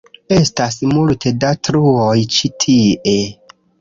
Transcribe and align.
Estas 0.35 0.77
multe 0.93 1.33
da 1.43 1.51
truoj 1.67 2.17
ĉi 2.37 2.51
tie. 2.65 3.19